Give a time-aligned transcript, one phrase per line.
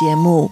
[0.00, 0.50] 节目。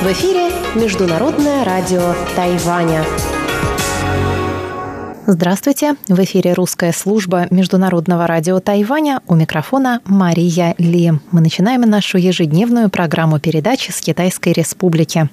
[0.00, 3.04] В эфире Международное радио Тайваня.
[5.26, 5.96] Здравствуйте!
[6.08, 9.20] В эфире русская служба Международного радио Тайваня.
[9.26, 11.12] У микрофона Мария Ли.
[11.32, 15.28] Мы начинаем нашу ежедневную программу передач с Китайской Республики.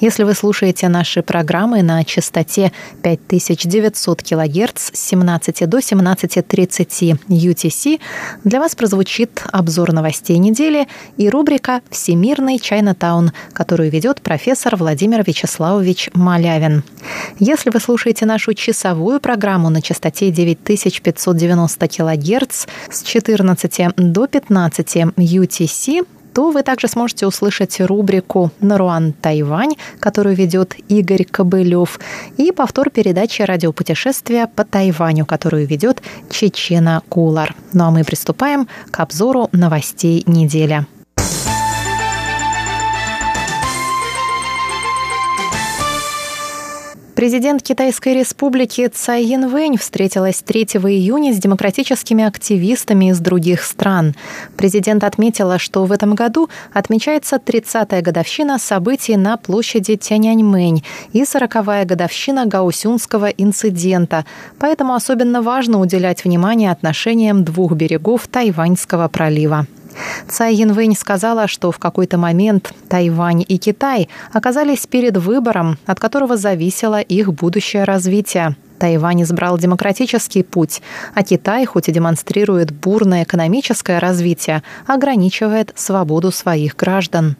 [0.00, 2.72] Если вы слушаете наши программы на частоте
[3.02, 8.00] 5900 кГц с 17 до 17.30 UTC,
[8.44, 16.10] для вас прозвучит обзор новостей недели и рубрика «Всемирный Чайнатаун», которую ведет профессор Владимир Вячеславович
[16.14, 16.82] Малявин.
[17.38, 26.06] Если вы слушаете нашу часовую программу на частоте 9590 кГц с 14 до 15 UTC,
[26.32, 31.98] то вы также сможете услышать рубрику «Наруан Тайвань», которую ведет Игорь Кобылев,
[32.36, 37.54] и повтор передачи радиопутешествия по Тайваню, которую ведет Чечена Кулар.
[37.72, 40.86] Ну а мы приступаем к обзору новостей недели.
[47.20, 54.14] Президент Китайской республики Цай Янвэнь встретилась 3 июня с демократическими активистами из других стран.
[54.56, 60.82] Президент отметила, что в этом году отмечается 30-я годовщина событий на площади Тяньаньмэнь
[61.12, 64.24] и 40-я годовщина Гаусюнского инцидента,
[64.58, 69.66] поэтому особенно важно уделять внимание отношениям двух берегов Тайваньского пролива.
[70.28, 76.36] Цай Янвэнь сказала, что в какой-то момент Тайвань и Китай оказались перед выбором, от которого
[76.36, 78.56] зависело их будущее развитие.
[78.78, 80.80] Тайвань избрал демократический путь,
[81.14, 87.36] а Китай, хоть и демонстрирует бурное экономическое развитие, ограничивает свободу своих граждан.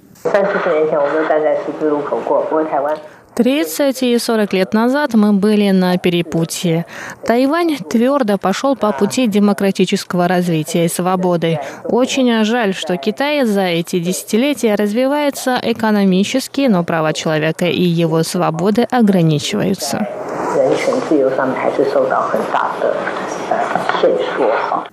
[3.40, 6.84] 30 и 40 лет назад мы были на перепутье.
[7.24, 11.58] Тайвань твердо пошел по пути демократического развития и свободы.
[11.84, 18.82] Очень жаль, что Китай за эти десятилетия развивается экономически, но права человека и его свободы
[18.82, 20.06] ограничиваются.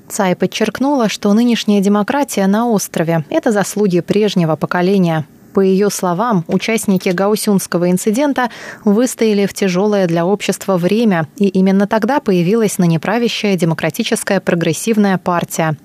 [0.08, 5.26] Цай подчеркнула, что нынешняя демократия на острове– это заслуги прежнего поколения.
[5.58, 8.52] По ее словам, участники Гаусюнского инцидента
[8.86, 15.76] выстояли в тяжелое для общества время, и именно тогда появилась ныне демократическая прогрессивная партия.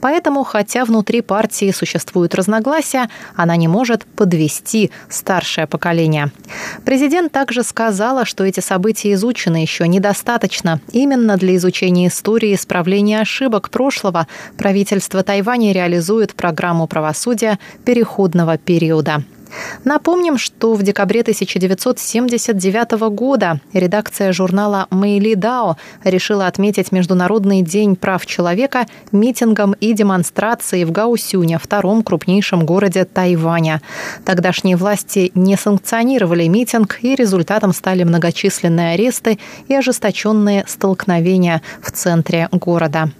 [0.00, 6.30] Поэтому, хотя внутри партии существуют разногласия, она не может подвести старшее поколение.
[6.84, 10.80] Президент также сказала, что эти события изучены еще недостаточно.
[10.92, 19.15] Именно для изучения истории и исправления ошибок прошлого правительство Тайваня реализует программу правосудия переходного периода.
[19.84, 28.26] Напомним, что в декабре 1979 года редакция журнала «Мэйли Дао» решила отметить Международный день прав
[28.26, 33.82] человека митингом и демонстрацией в Гаусюне, втором крупнейшем городе Тайваня.
[34.24, 42.48] Тогдашние власти не санкционировали митинг, и результатом стали многочисленные аресты и ожесточенные столкновения в центре
[42.52, 43.10] города.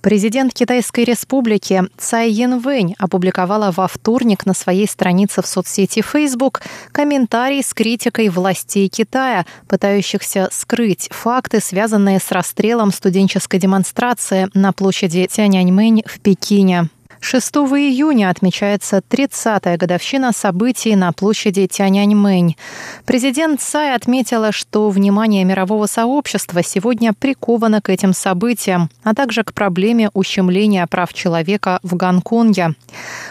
[0.00, 7.62] Президент Китайской республики Цай Янвэнь опубликовала во вторник на своей странице в соцсети Facebook комментарий
[7.62, 16.02] с критикой властей Китая, пытающихся скрыть факты, связанные с расстрелом студенческой демонстрации на площади Тяньаньмэнь
[16.06, 16.88] в Пекине.
[17.20, 22.56] 6 июня отмечается 30-я годовщина событий на площади Тяньаньмэнь.
[23.04, 29.52] Президент Цай отметила, что внимание мирового сообщества сегодня приковано к этим событиям, а также к
[29.52, 32.74] проблеме ущемления прав человека в Гонконге.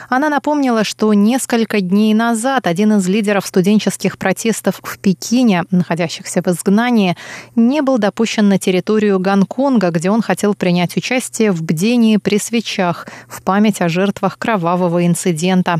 [0.07, 6.47] Она напомнила, что несколько дней назад один из лидеров студенческих протестов в Пекине, находящихся в
[6.47, 7.17] изгнании,
[7.55, 13.07] не был допущен на территорию Гонконга, где он хотел принять участие в бдении при свечах
[13.27, 15.79] в память о жертвах кровавого инцидента.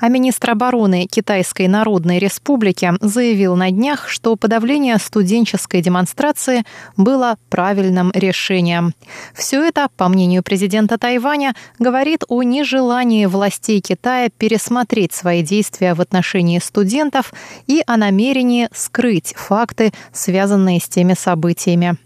[0.00, 6.64] А министр обороны Китайской Народной Республики заявил на днях, что подавление студенческой демонстрации
[6.96, 8.94] было правильным решением.
[9.34, 16.00] Все это, по мнению президента Тайваня, говорит о нежелании властей Китая пересмотреть свои действия в
[16.00, 17.32] отношении студентов
[17.66, 21.96] и о намерении скрыть факты, связанные с теми событиями.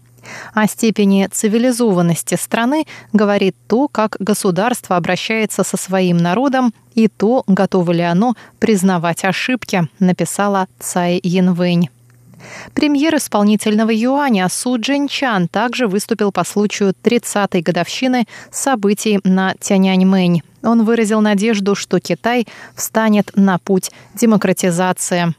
[0.53, 7.91] О степени цивилизованности страны говорит то, как государство обращается со своим народом и то, готово
[7.91, 11.89] ли оно признавать ошибки, написала Цай Янвэнь.
[12.73, 20.43] Премьер исполнительного юаня Су Джинчан также выступил по случаю 30-й годовщины событий на Тяньаньмэнь.
[20.63, 25.33] Он выразил надежду, что Китай встанет на путь демократизации.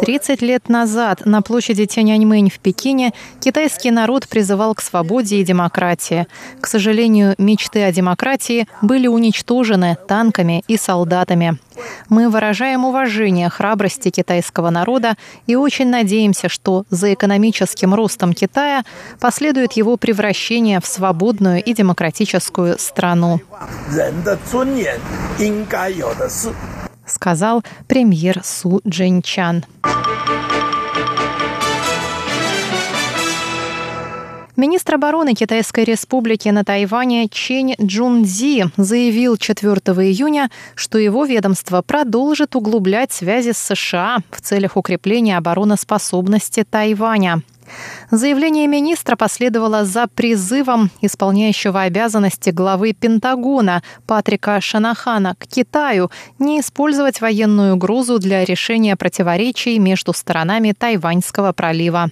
[0.00, 6.26] 30 лет назад на площади Тяньаньмэнь в Пекине китайский народ призывал к свободе и демократии.
[6.60, 11.58] К сожалению, мечты о демократии были уничтожены танками и солдатами.
[12.08, 15.16] Мы выражаем уважение храбрости китайского народа
[15.46, 18.84] и очень надеемся, что за экономическим ростом Китая
[19.20, 23.40] последует его превращение в свободную и демократическую страну
[27.06, 29.64] сказал премьер Су Джинчан.
[34.56, 42.54] Министр обороны Китайской республики на Тайване Чень Джунзи заявил 4 июня, что его ведомство продолжит
[42.54, 47.42] углублять связи с США в целях укрепления обороноспособности Тайваня.
[48.10, 57.20] Заявление министра последовало за призывом исполняющего обязанности главы Пентагона Патрика Шанахана к Китаю не использовать
[57.20, 62.10] военную угрозу для решения противоречий между сторонами Тайваньского пролива.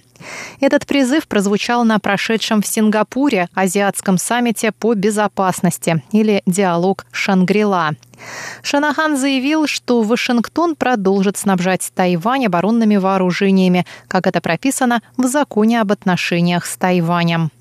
[0.59, 7.91] Этот призыв прозвучал на прошедшем в Сингапуре Азиатском саммите по безопасности или диалог Шангрила.
[8.61, 15.91] Шанахан заявил, что Вашингтон продолжит снабжать Тайвань оборонными вооружениями, как это прописано в законе об
[15.91, 17.51] отношениях с Тайванем.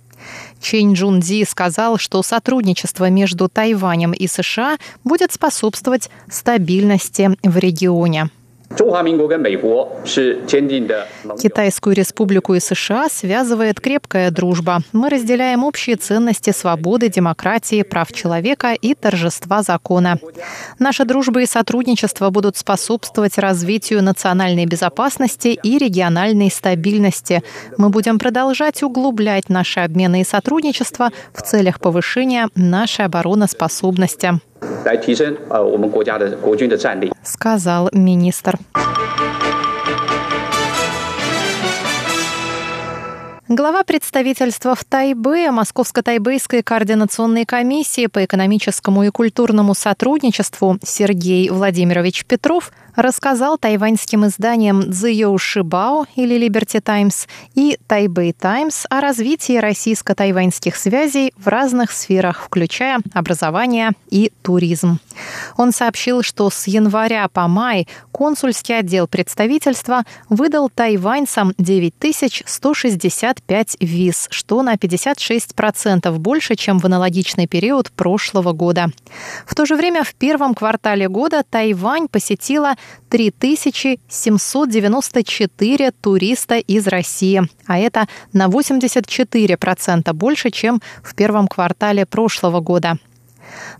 [0.60, 8.30] Чэнь Джунзи сказал, что сотрудничество между Тайванем и США будет способствовать стабильности в регионе.
[11.40, 14.80] Китайскую республику и США связывает крепкая дружба.
[14.92, 20.18] Мы разделяем общие ценности свободы, демократии, прав человека и торжества закона.
[20.78, 27.42] Наша дружба и сотрудничество будут способствовать развитию национальной безопасности и региональной стабильности.
[27.78, 34.40] Мы будем продолжать углублять наши обмены и сотрудничество в целях повышения нашей обороноспособности
[37.22, 38.58] сказал министр.
[43.48, 52.72] Глава представительства в Тайбе Московско-Тайбейской координационной комиссии по экономическому и культурному сотрудничеству Сергей Владимирович Петров
[52.96, 61.32] рассказал тайваньским изданиям The Шибао или Liberty Times и Taipei Times о развитии российско-тайваньских связей
[61.36, 64.98] в разных сферах, включая образование и туризм.
[65.56, 74.62] Он сообщил, что с января по май консульский отдел представительства выдал тайваньцам 9165 виз, что
[74.62, 78.88] на 56% больше, чем в аналогичный период прошлого года.
[79.46, 82.74] В то же время в первом квартале года Тайвань посетила
[83.08, 92.98] 3794 туриста из России, а это на 84% больше, чем в первом квартале прошлого года.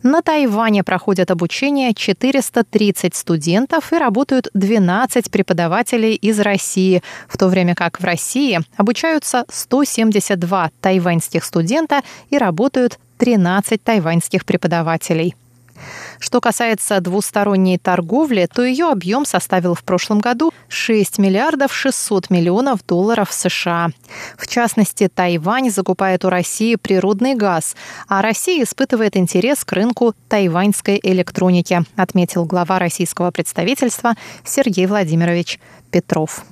[0.02, 7.74] На Тайване проходят обучение 430 студентов и работают 12 преподавателей из России, в то время
[7.74, 15.34] как в России обучаются 172 тайваньских студента и работают 13 тайваньских преподавателей.
[16.18, 22.84] Что касается двусторонней торговли, то ее объем составил в прошлом году 6 миллиардов 600 миллионов
[22.86, 23.90] долларов США.
[24.36, 27.76] В частности, Тайвань закупает у России природный газ,
[28.08, 34.14] а Россия испытывает интерес к рынку тайваньской электроники, отметил глава российского представительства
[34.44, 35.58] Сергей Владимирович
[35.90, 36.44] Петров.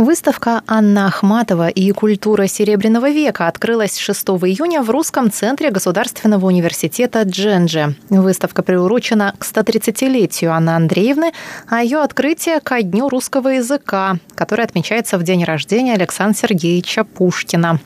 [0.00, 7.20] Выставка Анна Ахматова и культура Серебряного века открылась 6 июня в Русском центре Государственного университета
[7.24, 7.94] Дженджи.
[8.08, 11.32] Выставка приурочена к 130-летию Анны Андреевны,
[11.68, 17.78] а ее открытие ко Дню русского языка, который отмечается в день рождения Александра Сергеевича Пушкина.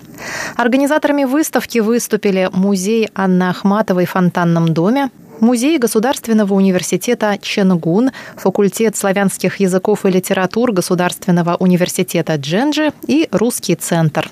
[0.54, 9.60] Организаторами выставки выступили музей Анны Ахматовой в Фонтанном доме, Музей Государственного университета Ченгун, факультет славянских
[9.60, 14.30] языков и литератур Государственного университета Дженджи и Русский центр.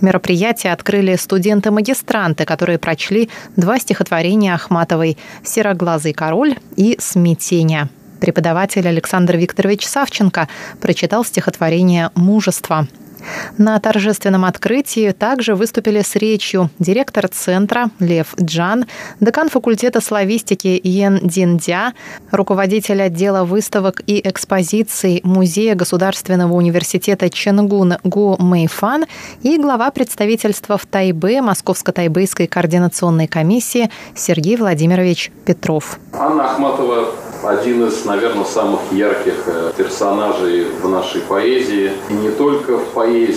[0.00, 7.88] Мероприятие открыли студенты-магистранты, которые прочли два стихотворения Ахматовой «Сероглазый король» и «Смятение».
[8.20, 10.48] Преподаватель Александр Викторович Савченко
[10.80, 12.86] прочитал стихотворение «Мужество».
[13.58, 18.86] На торжественном открытии также выступили с речью директор центра Лев Джан,
[19.20, 21.92] декан факультета славистики Йен Диндя,
[22.30, 29.06] руководитель отдела выставок и экспозиций Музея Государственного университета Ченгун Го Мэйфан
[29.42, 35.98] и глава представительства в Тайбе Московско-Тайбэйской координационной комиссии Сергей Владимирович Петров.
[36.12, 41.90] Анна Ахматова один из, наверное, самых ярких э, персонажей в нашей поэзии.
[42.08, 43.31] И не только в поэзии,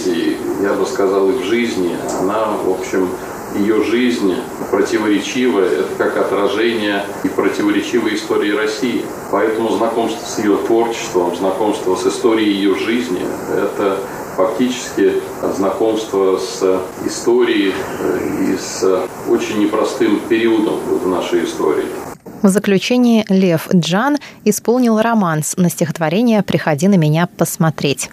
[0.61, 1.95] я бы сказал, и в жизни.
[2.19, 3.09] Она, в общем,
[3.57, 4.35] ее жизнь
[4.69, 9.05] противоречива, это как отражение и противоречивой истории России.
[9.31, 13.21] Поэтому знакомство с ее творчеством, знакомство с историей ее жизни–
[13.55, 13.99] это
[14.35, 15.13] фактически
[15.55, 17.73] знакомство с историей
[18.41, 18.83] и с
[19.29, 21.85] очень непростым периодом в нашей истории.
[22.41, 28.09] В заключение Лев Джан исполнил романс на стихотворение «Приходи на меня посмотреть».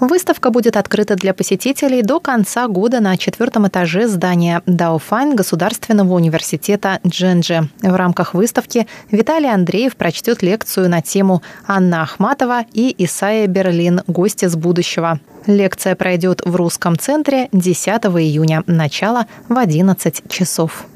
[0.00, 7.00] Выставка будет открыта для посетителей до конца года на четвертом этаже здания Дауфайн Государственного университета
[7.06, 7.68] Дженджи.
[7.82, 14.02] В рамках выставки Виталий Андреев прочтет лекцию на тему «Анна Ахматова и Исайя Берлин.
[14.06, 15.20] Гости с будущего».
[15.46, 18.62] Лекция пройдет в русском центре 10 июня.
[18.66, 20.86] Начало в 11 часов.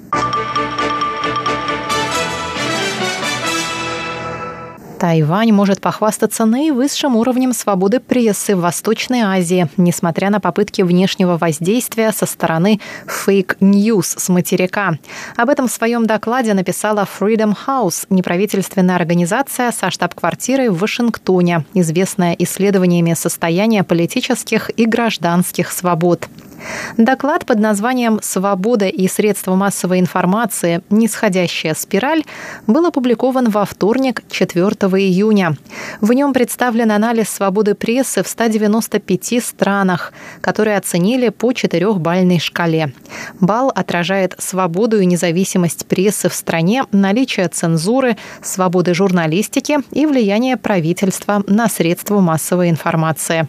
[4.98, 12.12] Тайвань может похвастаться наивысшим уровнем свободы прессы в Восточной Азии, несмотря на попытки внешнего воздействия
[12.12, 14.98] со стороны fake news с материка.
[15.36, 22.34] Об этом в своем докладе написала Freedom House, неправительственная организация со штаб-квартирой в Вашингтоне, известная
[22.38, 26.26] исследованиями состояния политических и гражданских свобод.
[26.96, 30.82] Доклад под названием «Свобода и средства массовой информации.
[30.90, 32.24] Нисходящая спираль»
[32.66, 35.56] был опубликован во вторник, 4 июня.
[36.00, 42.92] В нем представлен анализ свободы прессы в 195 странах, которые оценили по четырехбальной шкале.
[43.40, 51.42] Балл отражает свободу и независимость прессы в стране, наличие цензуры, свободы журналистики и влияние правительства
[51.46, 53.48] на средства массовой информации.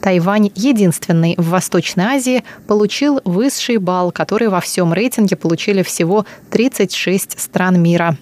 [0.00, 7.38] Тайвань, единственный в Восточной Азии, получил высший балл, который во всем рейтинге получили всего 36
[7.40, 8.16] стран мира.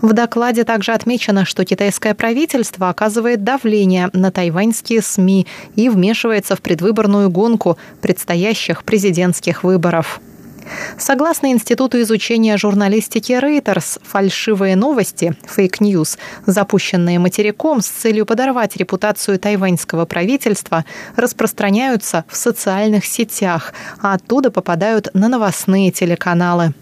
[0.00, 6.62] В докладе также отмечено, что китайское правительство оказывает давление на тайваньские СМИ и вмешивается в
[6.62, 10.20] предвыборную гонку предстоящих президентских выборов.
[10.98, 19.38] Согласно Институту изучения журналистики Reuters, фальшивые новости, fake news, запущенные материком с целью подорвать репутацию
[19.38, 20.84] тайваньского правительства,
[21.16, 26.74] распространяются в социальных сетях, а оттуда попадают на новостные телеканалы.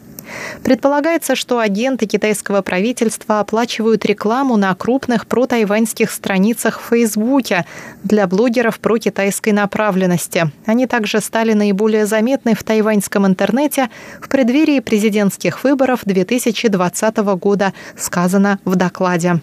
[0.63, 7.67] Предполагается, что агенты китайского правительства оплачивают рекламу на крупных протайваньских страницах в Фейсбуке
[8.05, 10.51] для блогеров про китайской направленности.
[10.67, 13.89] Они также стали наиболее заметны в тайваньском интернете
[14.21, 19.41] в преддверии президентских выборов 2020 года, сказано в докладе.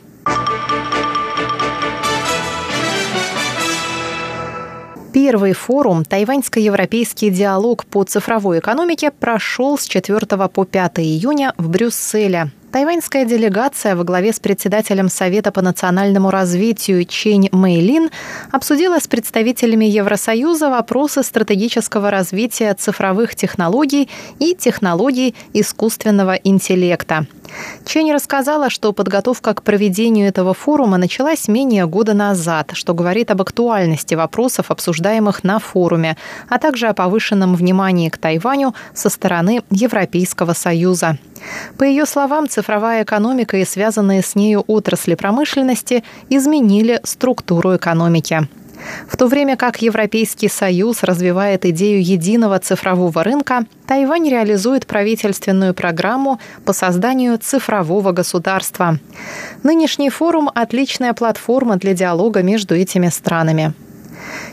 [5.14, 12.50] Первый форум «Тайваньско-европейский диалог по цифровой экономике» прошел с 4 по 5 июня в Брюсселе.
[12.72, 18.10] Тайваньская делегация во главе с председателем Совета по национальному развитию Чень Мэйлин
[18.52, 27.28] обсудила с представителями Евросоюза вопросы стратегического развития цифровых технологий и технологий искусственного интеллекта.
[27.86, 33.42] Чень рассказала, что подготовка к проведению этого форума началась менее года назад, что говорит об
[33.42, 36.18] актуальности вопросов, обсуждаемых на форуме,
[36.50, 41.18] а также о повышенном внимании к Тайваню со стороны Европейского Союза.
[41.78, 48.48] По ее словам, цифровая экономика и связанные с нею отрасли промышленности изменили структуру экономики.
[49.08, 56.40] В то время как Европейский Союз развивает идею единого цифрового рынка, Тайвань реализует правительственную программу
[56.66, 59.00] по созданию цифрового государства.
[59.64, 63.74] Нынешний форум– отличная платформа для диалога между этими странами.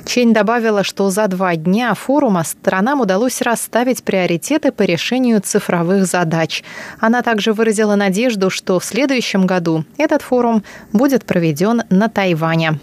[0.04, 6.64] Чень добавила, что за два дня форума сторонам удалось расставить приоритеты по решению цифровых задач.
[6.98, 12.80] Она также выразила надежду, что в следующем году этот форум будет проведен на Тайване.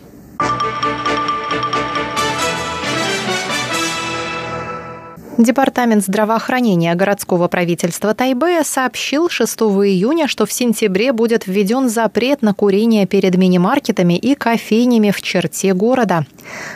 [5.38, 12.56] Департамент здравоохранения городского правительства Тайбэя сообщил 6 июня, что в сентябре будет введен запрет на
[12.56, 16.25] курение перед мини-маркетами и кофейнями в черте города.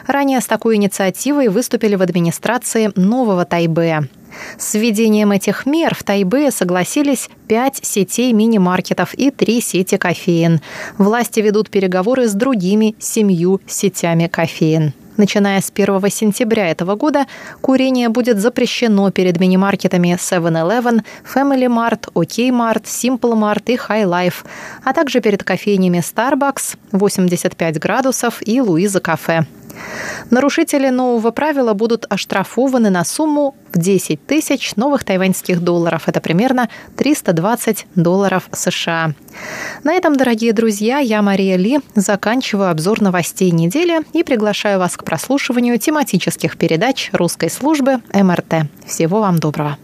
[0.06, 4.08] Ранее с такой инициативой выступили в администрации нового Тайбэя.
[4.60, 10.62] С введением этих мер в Тайбе согласились пять сетей мини-маркетов и три сети кофеин.
[11.00, 14.94] Власти ведут переговоры с другими семью сетями кофеин.
[15.18, 17.26] Начиная с 1 сентября этого года
[17.62, 24.46] курение будет запрещено перед мини-маркетами 7-Eleven, Family Mart, OK Mart, Simple Mart и High Life,
[24.84, 29.46] а также перед кофейнями Starbucks, 85 градусов и Луиза Кафе.
[30.30, 36.04] Нарушители нового правила будут оштрафованы на сумму в 10 тысяч новых тайваньских долларов.
[36.08, 39.14] Это примерно 320 долларов США.
[39.84, 45.04] На этом, дорогие друзья, я, Мария Ли, заканчиваю обзор новостей недели и приглашаю вас к
[45.04, 48.68] прослушиванию тематических передач русской службы МРТ.
[48.86, 49.78] Всего вам доброго.